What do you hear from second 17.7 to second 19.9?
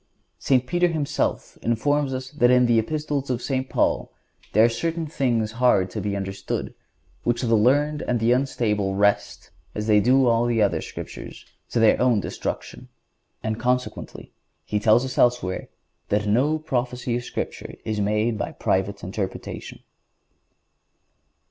is made by private interpretation."